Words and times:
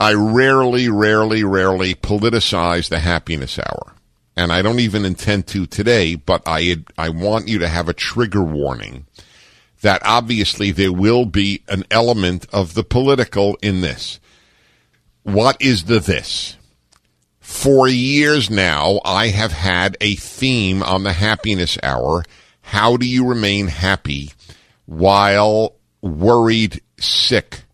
I 0.00 0.14
rarely, 0.14 0.88
rarely, 0.88 1.44
rarely 1.44 1.94
politicize 1.94 2.88
the 2.88 3.00
happiness 3.00 3.58
hour. 3.58 3.94
And 4.34 4.50
I 4.50 4.62
don't 4.62 4.80
even 4.80 5.04
intend 5.04 5.46
to 5.48 5.66
today, 5.66 6.14
but 6.14 6.42
I, 6.46 6.82
I 6.96 7.10
want 7.10 7.48
you 7.48 7.58
to 7.58 7.68
have 7.68 7.86
a 7.86 7.92
trigger 7.92 8.42
warning 8.42 9.06
that 9.82 10.00
obviously 10.02 10.70
there 10.70 10.92
will 10.92 11.26
be 11.26 11.62
an 11.68 11.84
element 11.90 12.46
of 12.50 12.72
the 12.72 12.82
political 12.82 13.58
in 13.60 13.82
this. 13.82 14.18
What 15.22 15.60
is 15.60 15.84
the 15.84 16.00
this? 16.00 16.56
For 17.38 17.86
years 17.86 18.48
now, 18.48 19.00
I 19.04 19.28
have 19.28 19.52
had 19.52 19.98
a 20.00 20.14
theme 20.14 20.82
on 20.82 21.02
the 21.02 21.12
happiness 21.12 21.76
hour. 21.82 22.24
How 22.62 22.96
do 22.96 23.06
you 23.06 23.28
remain 23.28 23.66
happy 23.66 24.30
while 24.86 25.74
worried 26.00 26.80
sick 26.98 27.64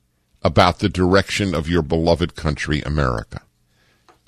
about 0.46 0.78
the 0.78 0.88
direction 0.88 1.56
of 1.56 1.68
your 1.68 1.82
beloved 1.82 2.36
country, 2.36 2.80
America. 2.82 3.42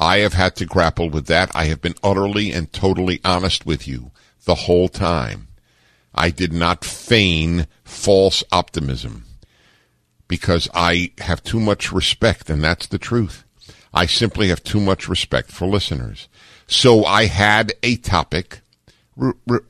I 0.00 0.18
have 0.18 0.32
had 0.32 0.56
to 0.56 0.66
grapple 0.66 1.08
with 1.08 1.26
that. 1.26 1.50
I 1.54 1.66
have 1.66 1.80
been 1.80 1.94
utterly 2.02 2.50
and 2.50 2.72
totally 2.72 3.20
honest 3.24 3.64
with 3.64 3.86
you 3.86 4.10
the 4.44 4.56
whole 4.66 4.88
time. 4.88 5.46
I 6.12 6.30
did 6.30 6.52
not 6.52 6.84
feign 6.84 7.68
false 7.84 8.42
optimism 8.50 9.24
because 10.26 10.68
I 10.74 11.12
have 11.18 11.42
too 11.44 11.60
much 11.60 11.92
respect, 11.92 12.50
and 12.50 12.62
that's 12.62 12.88
the 12.88 12.98
truth. 12.98 13.44
I 13.94 14.06
simply 14.06 14.48
have 14.48 14.64
too 14.64 14.80
much 14.80 15.08
respect 15.08 15.52
for 15.52 15.66
listeners. 15.66 16.28
So 16.66 17.04
I 17.04 17.26
had 17.26 17.72
a 17.84 17.96
topic 17.96 18.60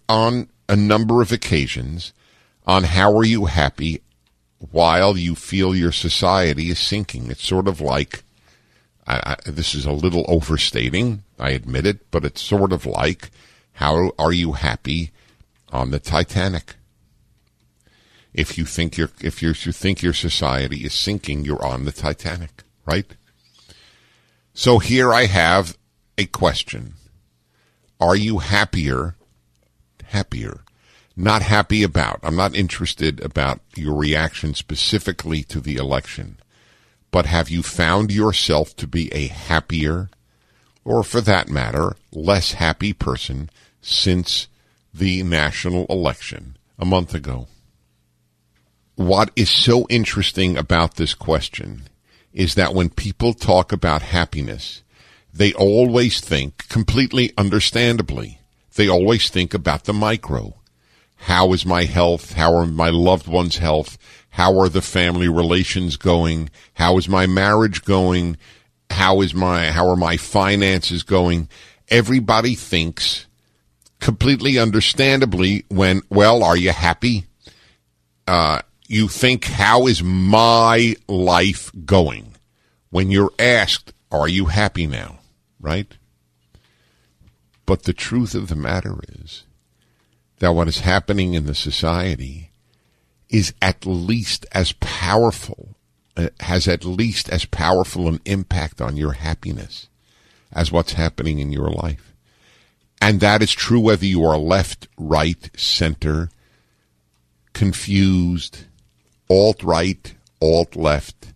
on 0.09 0.49
a 0.67 0.77
number 0.77 1.21
of 1.21 1.31
occasions 1.31 2.15
on 2.67 2.85
how 2.85 3.15
are 3.17 3.25
you 3.25 3.45
happy 3.45 4.03
while 4.59 5.17
you 5.17 5.35
feel 5.35 5.75
your 5.75 5.93
society 5.93 6.71
is 6.71 6.79
sinking. 6.79 7.31
It's 7.31 7.45
sort 7.45 7.69
of 7.69 7.81
like, 7.81 8.23
I, 9.07 9.37
I, 9.47 9.51
this 9.51 9.75
is 9.75 9.87
a 9.87 9.93
little 9.93 10.25
overstating, 10.29 11.23
I 11.39 11.51
admit 11.51 11.87
it, 11.87 12.11
but 12.11 12.25
it's 12.25 12.43
sort 12.43 12.73
of 12.73 12.85
like, 12.85 13.31
how 13.75 14.13
are 14.19 14.33
you 14.33 14.53
happy 14.53 15.13
on 15.71 15.91
the 15.91 16.01
Titanic? 16.01 16.75
If 18.35 18.59
you 18.59 18.65
think 18.65 18.97
your 18.97 19.11
if 19.21 19.43
you 19.43 19.53
think 19.55 20.03
your 20.03 20.13
society 20.13 20.85
is 20.85 20.93
sinking, 20.93 21.45
you're 21.45 21.65
on 21.65 21.85
the 21.85 21.93
Titanic, 21.93 22.63
right? 22.87 23.17
So 24.53 24.79
here 24.79 25.13
I 25.13 25.27
have 25.27 25.77
a 26.17 26.27
question: 26.27 26.95
Are 27.99 28.15
you 28.15 28.39
happier? 28.39 29.17
Happier 30.05 30.61
not 31.19 31.43
happy 31.43 31.83
about. 31.83 32.21
I'm 32.23 32.37
not 32.37 32.55
interested 32.55 33.21
about 33.25 33.61
your 33.75 33.95
reaction 33.95 34.55
specifically 34.55 35.43
to 35.45 35.61
the 35.61 35.75
election. 35.75 36.39
But 37.11 37.27
have 37.27 37.51
you 37.51 37.63
found 37.63 38.13
yourself 38.13 38.77
to 38.77 38.87
be 38.87 39.13
a 39.13 39.27
happier, 39.27 40.11
or 40.85 41.03
for 41.03 41.21
that 41.23 41.49
matter, 41.49 41.97
less 42.13 42.53
happy 42.53 42.93
person 42.93 43.51
since 43.81 44.47
the 44.95 45.25
national 45.25 45.87
election 45.87 46.57
a 46.79 46.85
month 46.85 47.15
ago? 47.15 47.49
What 48.95 49.31
is 49.35 49.51
so 49.51 49.87
interesting 49.89 50.57
about 50.57 50.95
this 50.95 51.15
question 51.15 51.89
is 52.33 52.55
that 52.55 52.75
when 52.75 52.91
people 52.91 53.35
talk 53.35 53.73
about 53.73 54.03
happiness, 54.03 54.83
they 55.35 55.53
always 55.55 56.21
think, 56.21 56.69
completely 56.69 57.33
understandably, 57.37 58.41
they 58.77 58.89
always 58.89 59.29
think 59.31 59.53
about 59.53 59.85
the 59.85 59.93
micro 59.93 60.55
how 61.19 61.53
is 61.53 61.67
my 61.67 61.85
health? 61.85 62.33
How 62.33 62.55
are 62.55 62.65
my 62.65 62.91
loved 62.91 63.27
ones' 63.27 63.59
health? 63.59 63.99
How 64.31 64.59
are 64.61 64.69
the 64.69 64.81
family 64.81 65.29
relations 65.29 65.97
going? 65.97 66.49
How 66.75 66.97
is 66.97 67.09
my 67.09 67.27
marriage 67.27 67.85
going? 67.85 68.37
How 68.91 69.21
is 69.21 69.35
my, 69.35 69.73
how 69.73 69.89
are 69.89 69.97
my 69.97 70.17
finances 70.17 71.03
going? 71.03 71.49
Everybody 71.89 72.55
thinks 72.55 73.27
completely 74.01 74.59
understandably 74.59 75.65
when, 75.69 76.03
well, 76.09 76.43
are 76.43 76.57
you 76.57 76.71
happy? 76.71 77.27
Uh, 78.27 78.63
you 78.87 79.09
think, 79.09 79.45
how 79.45 79.87
is 79.87 80.03
my 80.03 80.95
life 81.09 81.71
going? 81.85 82.37
When 82.91 83.11
you're 83.11 83.33
asked, 83.39 83.93
are 84.11 84.29
you 84.29 84.47
happy 84.47 84.87
now? 84.87 85.19
Right? 85.61 85.97
But 87.67 87.83
the 87.83 87.93
truth 87.93 88.35
of 88.35 88.49
the 88.49 88.57
matter 88.57 89.01
is, 89.21 89.45
that 90.39 90.53
what 90.53 90.69
is 90.69 90.81
happening 90.81 91.35
in 91.35 91.47
the 91.47 91.55
society 91.55 92.51
is 93.29 93.53
at 93.61 93.85
least 93.85 94.47
as 94.53 94.73
powerful, 94.73 95.77
uh, 96.17 96.29
has 96.41 96.67
at 96.67 96.85
least 96.85 97.29
as 97.29 97.45
powerful 97.45 98.09
an 98.09 98.21
impact 98.25 98.81
on 98.81 98.97
your 98.97 99.13
happiness 99.13 99.89
as 100.53 100.73
what's 100.73 100.95
happening 100.95 101.39
in 101.39 101.53
your 101.53 101.71
life. 101.71 102.15
And 103.01 103.21
that 103.21 103.43
is 103.43 103.53
true 103.53 103.81
whether 103.81 104.07
you 104.07 104.25
are 104.25 104.39
left, 104.39 104.89
right, 104.97 105.51
center, 105.57 106.31
confused, 107.53 108.65
alt 109.31 109.63
right, 109.63 110.15
alt 110.41 110.75
left, 110.75 111.33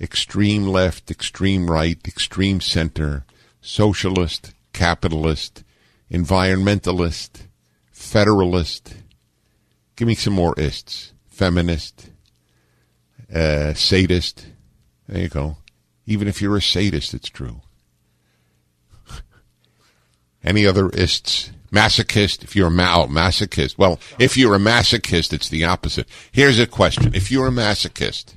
extreme 0.00 0.66
left, 0.66 1.10
extreme 1.10 1.70
right, 1.70 1.98
extreme 2.06 2.60
center, 2.60 3.24
socialist, 3.60 4.52
capitalist, 4.72 5.64
environmentalist, 6.10 7.45
federalist. 7.96 8.94
Give 9.96 10.06
me 10.06 10.14
some 10.14 10.34
more 10.34 10.54
ists. 10.58 11.12
Feminist, 11.28 12.10
uh, 13.34 13.74
sadist. 13.74 14.46
There 15.08 15.22
you 15.22 15.28
go. 15.28 15.56
Even 16.06 16.28
if 16.28 16.40
you're 16.40 16.56
a 16.56 16.62
sadist, 16.62 17.14
it's 17.14 17.28
true. 17.28 17.62
Any 20.44 20.66
other 20.66 20.88
ists? 20.90 21.50
Masochist, 21.72 22.44
if 22.44 22.54
you're 22.54 22.68
a 22.68 22.70
ma- 22.70 23.02
oh, 23.02 23.06
masochist. 23.06 23.76
Well, 23.76 23.98
if 24.18 24.36
you're 24.36 24.54
a 24.54 24.60
masochist, 24.60 25.32
it's 25.32 25.48
the 25.48 25.64
opposite. 25.64 26.06
Here's 26.30 26.58
a 26.58 26.66
question. 26.66 27.14
If 27.14 27.30
you're 27.30 27.48
a 27.48 27.50
masochist 27.50 28.34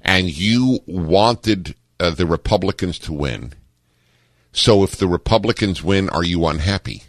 and 0.00 0.30
you 0.30 0.80
wanted 0.86 1.74
uh, 2.00 2.10
the 2.10 2.26
Republicans 2.26 2.98
to 3.00 3.12
win, 3.12 3.52
so 4.52 4.82
if 4.82 4.96
the 4.96 5.06
Republicans 5.06 5.82
win, 5.82 6.08
are 6.08 6.24
you 6.24 6.46
unhappy? 6.46 7.02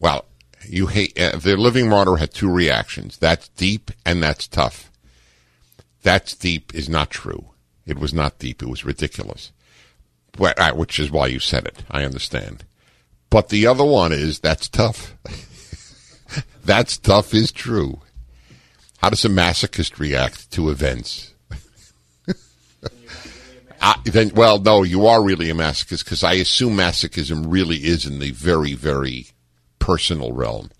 Well, 0.00 0.24
you 0.68 0.86
hate 0.86 1.18
uh, 1.18 1.36
the 1.36 1.56
living 1.56 1.88
martyr 1.88 2.16
had 2.16 2.32
two 2.32 2.50
reactions. 2.50 3.18
That's 3.18 3.48
deep 3.48 3.90
and 4.04 4.22
that's 4.22 4.46
tough. 4.46 4.90
That's 6.02 6.34
deep 6.34 6.74
is 6.74 6.88
not 6.88 7.10
true. 7.10 7.50
It 7.86 7.98
was 7.98 8.14
not 8.14 8.38
deep. 8.38 8.62
It 8.62 8.68
was 8.68 8.84
ridiculous. 8.84 9.52
Which 10.36 11.00
is 11.00 11.10
why 11.10 11.26
you 11.26 11.40
said 11.40 11.66
it. 11.66 11.82
I 11.90 12.04
understand. 12.04 12.64
But 13.30 13.48
the 13.48 13.66
other 13.66 13.84
one 13.84 14.12
is 14.12 14.38
that's 14.38 14.68
tough. 14.68 15.14
that's 16.64 16.96
tough 16.96 17.34
is 17.34 17.50
true. 17.50 18.00
How 18.98 19.10
does 19.10 19.24
a 19.24 19.28
masochist 19.28 19.98
react 19.98 20.50
to 20.52 20.70
events? 20.70 21.32
I, 23.80 23.96
then, 24.04 24.32
well, 24.34 24.58
no, 24.58 24.82
you 24.82 25.06
are 25.06 25.22
really 25.22 25.50
a 25.50 25.54
masochist 25.54 26.04
because 26.04 26.24
I 26.24 26.34
assume 26.34 26.76
masochism 26.76 27.46
really 27.48 27.76
is 27.76 28.06
in 28.06 28.18
the 28.18 28.32
very, 28.32 28.74
very 28.74 29.26
personal 29.88 30.32
realm, 30.32 30.70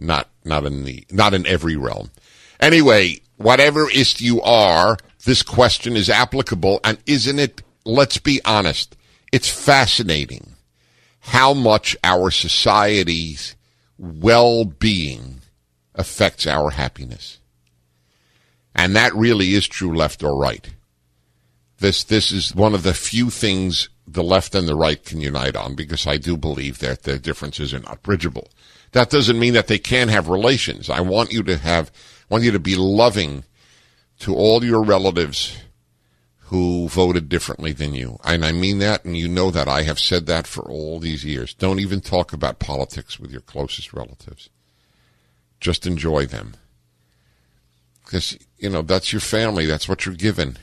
not 0.00 0.28
not 0.44 0.66
in 0.66 0.82
the 0.82 1.06
not 1.12 1.32
in 1.32 1.46
every 1.46 1.76
realm. 1.76 2.10
Anyway, 2.58 3.20
whatever 3.36 3.88
ist 3.88 4.20
you 4.20 4.42
are, 4.42 4.98
this 5.24 5.44
question 5.44 5.94
is 5.94 6.10
applicable, 6.10 6.80
and 6.82 6.98
isn't 7.06 7.38
it? 7.38 7.62
Let's 7.84 8.18
be 8.18 8.40
honest. 8.44 8.96
It's 9.30 9.48
fascinating 9.48 10.54
how 11.20 11.54
much 11.54 11.96
our 12.02 12.32
society's 12.32 13.54
well-being 13.96 15.42
affects 15.94 16.48
our 16.48 16.70
happiness. 16.70 17.38
And 18.74 18.96
that 18.96 19.14
really 19.14 19.54
is 19.54 19.68
true 19.68 19.96
left 19.96 20.24
or 20.24 20.36
right. 20.36 20.68
This 21.78 22.04
this 22.04 22.32
is 22.32 22.54
one 22.54 22.74
of 22.74 22.82
the 22.82 22.94
few 22.94 23.30
things 23.30 23.88
the 24.06 24.22
left 24.22 24.54
and 24.54 24.68
the 24.68 24.76
right 24.76 25.04
can 25.04 25.20
unite 25.20 25.56
on 25.56 25.74
because 25.74 26.06
I 26.06 26.16
do 26.16 26.36
believe 26.36 26.78
that 26.78 27.02
their 27.02 27.18
differences 27.18 27.74
are 27.74 27.80
not 27.80 28.02
bridgeable. 28.02 28.48
That 28.92 29.10
doesn't 29.10 29.38
mean 29.38 29.54
that 29.54 29.66
they 29.66 29.78
can't 29.78 30.10
have 30.10 30.28
relations. 30.28 30.88
I 30.88 31.00
want 31.00 31.32
you 31.32 31.42
to 31.42 31.56
have, 31.58 31.90
want 32.30 32.44
you 32.44 32.52
to 32.52 32.58
be 32.58 32.76
loving 32.76 33.44
to 34.20 34.34
all 34.34 34.64
your 34.64 34.82
relatives 34.82 35.56
who 36.46 36.88
voted 36.88 37.28
differently 37.28 37.72
than 37.72 37.94
you. 37.94 38.18
And 38.24 38.44
I 38.44 38.52
mean 38.52 38.78
that, 38.78 39.04
and 39.04 39.16
you 39.16 39.26
know 39.26 39.50
that. 39.50 39.66
I 39.66 39.82
have 39.82 39.98
said 39.98 40.26
that 40.26 40.46
for 40.46 40.62
all 40.62 41.00
these 41.00 41.24
years. 41.24 41.52
Don't 41.52 41.80
even 41.80 42.00
talk 42.00 42.32
about 42.32 42.60
politics 42.60 43.18
with 43.18 43.32
your 43.32 43.40
closest 43.40 43.92
relatives. 43.92 44.48
Just 45.60 45.86
enjoy 45.86 46.26
them. 46.26 46.54
Because, 48.04 48.38
you 48.58 48.70
know, 48.70 48.82
that's 48.82 49.12
your 49.12 49.20
family. 49.20 49.66
That's 49.66 49.88
what 49.88 50.06
you're 50.06 50.14
given. 50.14 50.56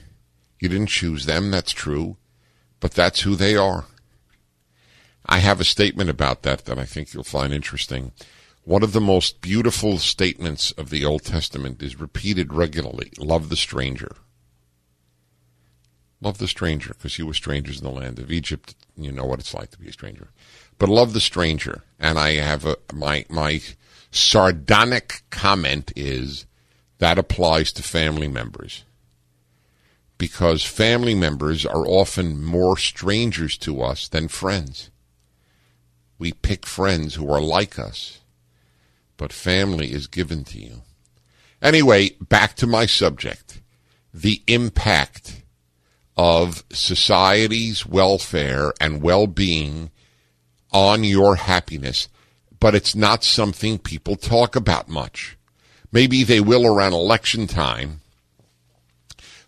You 0.63 0.69
didn't 0.69 0.87
choose 0.87 1.25
them, 1.25 1.51
that's 1.51 1.73
true. 1.73 2.15
But 2.79 2.91
that's 2.91 3.23
who 3.23 3.35
they 3.35 3.57
are. 3.57 3.83
I 5.25 5.39
have 5.39 5.59
a 5.59 5.65
statement 5.65 6.09
about 6.09 6.43
that 6.43 6.63
that 6.63 6.79
I 6.79 6.85
think 6.85 7.13
you'll 7.13 7.25
find 7.25 7.53
interesting. 7.53 8.13
One 8.63 8.81
of 8.81 8.93
the 8.93 9.01
most 9.01 9.41
beautiful 9.41 9.97
statements 9.97 10.71
of 10.71 10.89
the 10.89 11.03
Old 11.03 11.25
Testament 11.25 11.83
is 11.83 11.99
repeated 11.99 12.53
regularly 12.53 13.11
love 13.17 13.49
the 13.49 13.57
stranger. 13.57 14.15
Love 16.21 16.37
the 16.37 16.47
stranger, 16.47 16.93
because 16.93 17.19
you 17.19 17.27
were 17.27 17.33
strangers 17.33 17.79
in 17.79 17.83
the 17.83 17.91
land 17.91 18.17
of 18.17 18.31
Egypt. 18.31 18.73
You 18.95 19.11
know 19.11 19.25
what 19.25 19.41
it's 19.41 19.53
like 19.53 19.71
to 19.71 19.77
be 19.79 19.89
a 19.89 19.91
stranger. 19.91 20.29
But 20.79 20.87
love 20.87 21.11
the 21.11 21.19
stranger. 21.19 21.83
And 21.99 22.17
I 22.17 22.35
have 22.35 22.65
a, 22.65 22.77
my, 22.93 23.25
my 23.27 23.59
sardonic 24.11 25.23
comment 25.29 25.91
is 25.97 26.45
that 26.99 27.19
applies 27.19 27.73
to 27.73 27.83
family 27.83 28.29
members. 28.29 28.85
Because 30.23 30.63
family 30.63 31.15
members 31.15 31.65
are 31.65 31.85
often 31.85 32.41
more 32.41 32.77
strangers 32.77 33.57
to 33.57 33.81
us 33.81 34.07
than 34.07 34.29
friends. 34.29 34.89
We 36.17 36.31
pick 36.31 36.65
friends 36.65 37.15
who 37.15 37.29
are 37.29 37.41
like 37.41 37.77
us, 37.77 38.21
but 39.17 39.33
family 39.33 39.91
is 39.91 40.07
given 40.07 40.45
to 40.45 40.57
you. 40.57 40.83
Anyway, 41.61 42.11
back 42.21 42.55
to 42.55 42.65
my 42.65 42.85
subject 42.85 43.59
the 44.13 44.41
impact 44.47 45.43
of 46.15 46.63
society's 46.71 47.85
welfare 47.85 48.71
and 48.79 49.01
well 49.01 49.27
being 49.27 49.91
on 50.71 51.03
your 51.03 51.35
happiness, 51.35 52.07
but 52.61 52.73
it's 52.73 52.95
not 52.95 53.25
something 53.25 53.77
people 53.77 54.15
talk 54.15 54.55
about 54.55 54.87
much. 54.87 55.37
Maybe 55.91 56.23
they 56.23 56.39
will 56.39 56.65
around 56.65 56.93
election 56.93 57.45
time. 57.45 57.99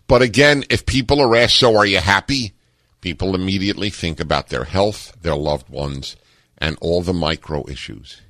But 0.06 0.22
again, 0.22 0.64
if 0.70 0.86
people 0.86 1.20
are 1.20 1.36
asked, 1.36 1.56
so 1.56 1.76
are 1.76 1.86
you 1.86 1.98
happy? 1.98 2.52
People 3.00 3.34
immediately 3.34 3.90
think 3.90 4.20
about 4.20 4.48
their 4.48 4.64
health, 4.64 5.16
their 5.20 5.36
loved 5.36 5.68
ones, 5.68 6.16
and 6.58 6.78
all 6.80 7.02
the 7.02 7.12
micro 7.12 7.68
issues. 7.68 8.20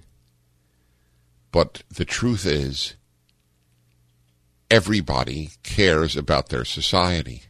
But 1.52 1.82
the 1.88 2.04
truth 2.04 2.46
is, 2.46 2.94
everybody 4.70 5.50
cares 5.62 6.16
about 6.16 6.48
their 6.48 6.64
society 6.64 7.42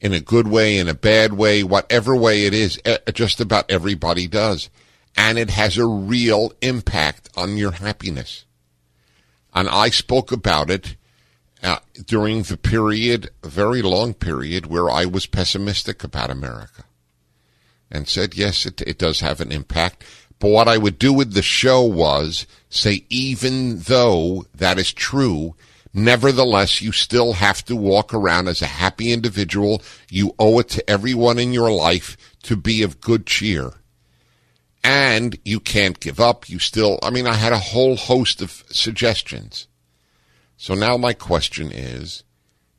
in 0.00 0.14
a 0.14 0.20
good 0.20 0.48
way, 0.48 0.78
in 0.78 0.88
a 0.88 0.94
bad 0.94 1.34
way, 1.34 1.62
whatever 1.62 2.16
way 2.16 2.46
it 2.46 2.54
is, 2.54 2.80
just 3.12 3.40
about 3.40 3.70
everybody 3.70 4.26
does. 4.26 4.70
And 5.16 5.38
it 5.38 5.50
has 5.50 5.76
a 5.76 5.84
real 5.86 6.52
impact 6.62 7.28
on 7.36 7.56
your 7.56 7.72
happiness. 7.72 8.46
And 9.52 9.68
I 9.68 9.90
spoke 9.90 10.32
about 10.32 10.70
it 10.70 10.96
uh, 11.62 11.78
during 12.06 12.42
the 12.42 12.56
period, 12.56 13.30
very 13.44 13.82
long 13.82 14.14
period, 14.14 14.66
where 14.66 14.90
I 14.90 15.04
was 15.04 15.26
pessimistic 15.26 16.02
about 16.02 16.30
America. 16.30 16.84
And 17.90 18.08
said, 18.08 18.36
yes, 18.36 18.66
it, 18.66 18.80
it 18.82 18.98
does 18.98 19.20
have 19.20 19.40
an 19.40 19.50
impact. 19.50 20.04
But 20.38 20.50
what 20.50 20.68
I 20.68 20.78
would 20.78 20.98
do 20.98 21.12
with 21.12 21.34
the 21.34 21.42
show 21.42 21.82
was 21.82 22.46
say, 22.68 23.04
even 23.08 23.80
though 23.80 24.46
that 24.54 24.78
is 24.78 24.92
true, 24.92 25.54
Nevertheless, 25.92 26.80
you 26.80 26.92
still 26.92 27.32
have 27.34 27.64
to 27.64 27.74
walk 27.74 28.14
around 28.14 28.48
as 28.48 28.62
a 28.62 28.66
happy 28.66 29.12
individual. 29.12 29.82
You 30.08 30.34
owe 30.38 30.60
it 30.60 30.68
to 30.70 30.88
everyone 30.88 31.38
in 31.38 31.52
your 31.52 31.72
life 31.72 32.16
to 32.44 32.56
be 32.56 32.82
of 32.82 33.00
good 33.00 33.26
cheer. 33.26 33.72
And 34.84 35.36
you 35.44 35.58
can't 35.58 35.98
give 35.98 36.20
up. 36.20 36.48
You 36.48 36.58
still, 36.58 36.98
I 37.02 37.10
mean, 37.10 37.26
I 37.26 37.34
had 37.34 37.52
a 37.52 37.58
whole 37.58 37.96
host 37.96 38.40
of 38.40 38.64
suggestions. 38.70 39.66
So 40.60 40.74
now 40.74 40.98
my 40.98 41.14
question 41.14 41.72
is 41.72 42.22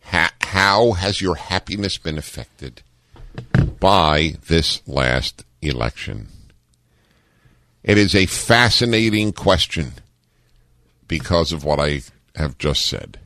how 0.02 0.92
has 0.92 1.20
your 1.20 1.34
happiness 1.34 1.98
been 1.98 2.20
affected 2.20 2.84
by 3.80 4.36
this 4.48 4.88
last 4.88 5.46
election? 5.64 6.28
It 7.84 7.98
is 7.98 8.14
a 8.14 8.28
fascinating 8.28 9.34
question 9.34 9.94
because 11.08 11.52
of 11.52 11.64
what 11.64 11.80
I 11.80 12.02
have 12.36 12.60
just 12.60 12.86
said. 12.86 13.20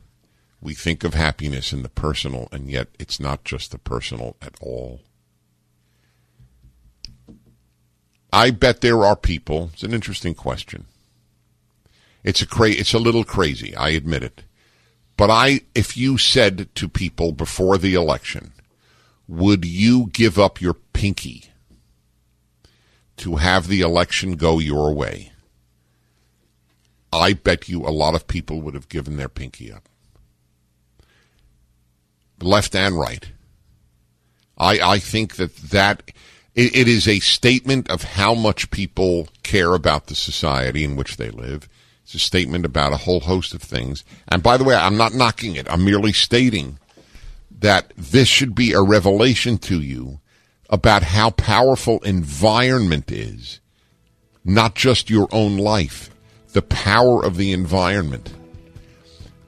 We 0.62 0.72
think 0.72 1.04
of 1.04 1.12
happiness 1.12 1.74
in 1.74 1.82
the 1.82 1.90
personal, 1.90 2.48
and 2.50 2.70
yet 2.70 2.88
it's 2.98 3.20
not 3.20 3.44
just 3.44 3.72
the 3.72 3.78
personal 3.78 4.38
at 4.40 4.54
all. 4.62 5.02
I 8.32 8.52
bet 8.52 8.80
there 8.80 9.04
are 9.04 9.16
people. 9.16 9.68
It's 9.74 9.82
an 9.82 9.92
interesting 9.92 10.34
question. 10.34 10.86
It's 12.24 12.40
a 12.40 12.46
cra- 12.46 12.70
It's 12.70 12.94
a 12.94 12.98
little 12.98 13.22
crazy. 13.22 13.76
I 13.76 13.90
admit 13.90 14.22
it. 14.22 14.42
But 15.16 15.30
I, 15.30 15.60
if 15.74 15.96
you 15.96 16.18
said 16.18 16.74
to 16.74 16.88
people 16.88 17.32
before 17.32 17.78
the 17.78 17.94
election, 17.94 18.52
would 19.26 19.64
you 19.64 20.08
give 20.12 20.38
up 20.38 20.60
your 20.60 20.74
pinky 20.74 21.46
to 23.16 23.36
have 23.36 23.66
the 23.66 23.80
election 23.80 24.32
go 24.36 24.58
your 24.58 24.94
way? 24.94 25.32
I 27.12 27.32
bet 27.32 27.68
you 27.68 27.82
a 27.82 27.88
lot 27.88 28.14
of 28.14 28.26
people 28.26 28.60
would 28.60 28.74
have 28.74 28.88
given 28.88 29.16
their 29.16 29.28
pinky 29.28 29.72
up. 29.72 29.88
Left 32.40 32.74
and 32.74 32.98
right. 32.98 33.32
I, 34.58 34.78
I 34.80 34.98
think 34.98 35.36
that 35.36 35.56
that 35.56 36.12
it, 36.54 36.76
it 36.76 36.88
is 36.88 37.08
a 37.08 37.20
statement 37.20 37.90
of 37.90 38.02
how 38.02 38.34
much 38.34 38.70
people 38.70 39.28
care 39.42 39.74
about 39.74 40.06
the 40.06 40.14
society 40.14 40.84
in 40.84 40.96
which 40.96 41.16
they 41.16 41.30
live. 41.30 41.68
It's 42.06 42.14
a 42.14 42.20
statement 42.20 42.64
about 42.64 42.92
a 42.92 42.98
whole 42.98 43.18
host 43.18 43.52
of 43.52 43.60
things. 43.60 44.04
And 44.28 44.40
by 44.40 44.56
the 44.56 44.62
way, 44.62 44.76
I'm 44.76 44.96
not 44.96 45.12
knocking 45.12 45.56
it. 45.56 45.66
I'm 45.68 45.84
merely 45.84 46.12
stating 46.12 46.78
that 47.58 47.92
this 47.96 48.28
should 48.28 48.54
be 48.54 48.74
a 48.74 48.80
revelation 48.80 49.58
to 49.58 49.80
you 49.80 50.20
about 50.70 51.02
how 51.02 51.30
powerful 51.30 51.98
environment 52.04 53.10
is, 53.10 53.58
not 54.44 54.76
just 54.76 55.10
your 55.10 55.26
own 55.32 55.58
life 55.58 56.10
the 56.52 56.62
power 56.62 57.24
of 57.24 57.36
the 57.36 57.52
environment. 57.52 58.32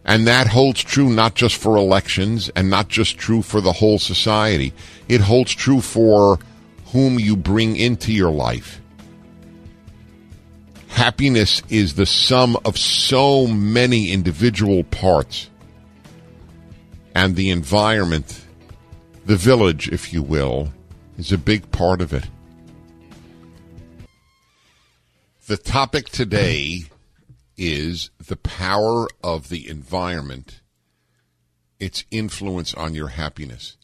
And 0.04 0.26
that 0.26 0.48
holds 0.48 0.82
true 0.82 1.08
not 1.08 1.36
just 1.36 1.56
for 1.56 1.76
elections 1.76 2.50
and 2.56 2.68
not 2.68 2.88
just 2.88 3.16
true 3.16 3.40
for 3.40 3.60
the 3.60 3.72
whole 3.72 4.00
society. 4.00 4.74
It 5.08 5.20
holds 5.20 5.54
true 5.54 5.80
for 5.80 6.40
whom 6.86 7.20
you 7.20 7.36
bring 7.36 7.76
into 7.76 8.12
your 8.12 8.32
life. 8.32 8.80
Happiness 10.98 11.62
is 11.68 11.94
the 11.94 12.06
sum 12.06 12.56
of 12.64 12.76
so 12.76 13.46
many 13.46 14.10
individual 14.10 14.82
parts. 14.82 15.48
And 17.14 17.36
the 17.36 17.50
environment, 17.50 18.44
the 19.24 19.36
village, 19.36 19.88
if 19.90 20.12
you 20.12 20.24
will, 20.24 20.72
is 21.16 21.30
a 21.30 21.38
big 21.38 21.70
part 21.70 22.00
of 22.00 22.12
it. 22.12 22.24
The 25.46 25.56
topic 25.56 26.08
today 26.08 26.80
is 27.56 28.10
the 28.26 28.34
power 28.34 29.06
of 29.22 29.50
the 29.50 29.70
environment, 29.70 30.62
its 31.78 32.04
influence 32.10 32.74
on 32.74 32.96
your 32.96 33.08
happiness. 33.08 33.76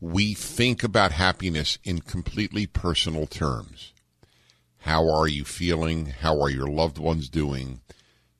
We 0.00 0.34
think 0.34 0.82
about 0.82 1.12
happiness 1.12 1.78
in 1.84 2.00
completely 2.00 2.66
personal 2.66 3.28
terms. 3.28 3.92
How 4.86 5.10
are 5.10 5.26
you 5.26 5.44
feeling? 5.44 6.06
How 6.06 6.40
are 6.40 6.48
your 6.48 6.68
loved 6.68 6.96
ones 6.96 7.28
doing? 7.28 7.80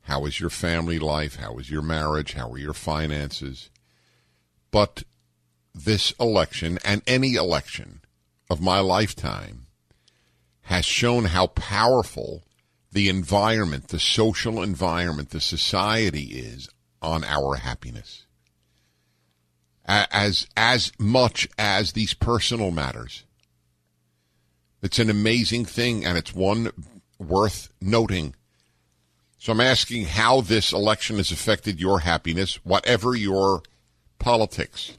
How 0.02 0.26
is 0.26 0.38
your 0.38 0.48
family 0.48 1.00
life? 1.00 1.34
How 1.34 1.58
is 1.58 1.72
your 1.72 1.82
marriage? 1.82 2.34
How 2.34 2.48
are 2.52 2.56
your 2.56 2.72
finances? 2.72 3.68
But 4.70 5.02
this 5.74 6.12
election 6.20 6.78
and 6.84 7.02
any 7.04 7.34
election 7.34 8.00
of 8.48 8.60
my 8.60 8.78
lifetime 8.78 9.66
has 10.60 10.84
shown 10.84 11.24
how 11.24 11.48
powerful 11.48 12.44
the 12.92 13.08
environment, 13.08 13.88
the 13.88 13.98
social 13.98 14.62
environment, 14.62 15.30
the 15.30 15.40
society 15.40 16.26
is 16.26 16.68
on 17.02 17.24
our 17.24 17.56
happiness. 17.56 18.24
As, 19.84 20.46
as 20.56 20.92
much 20.96 21.48
as 21.58 21.90
these 21.90 22.14
personal 22.14 22.70
matters. 22.70 23.24
It's 24.82 24.98
an 24.98 25.10
amazing 25.10 25.64
thing, 25.64 26.04
and 26.04 26.16
it's 26.18 26.34
one 26.34 26.70
worth 27.18 27.72
noting. 27.80 28.34
So 29.38 29.52
I'm 29.52 29.60
asking 29.60 30.06
how 30.06 30.40
this 30.40 30.72
election 30.72 31.16
has 31.16 31.30
affected 31.30 31.80
your 31.80 32.00
happiness, 32.00 32.56
whatever 32.64 33.14
your 33.14 33.62
politics. 34.18 34.98